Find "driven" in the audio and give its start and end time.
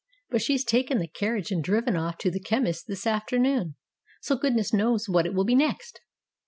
1.63-1.95